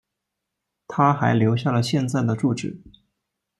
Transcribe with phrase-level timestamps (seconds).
[0.87, 2.81] 她还留下了现在的住址。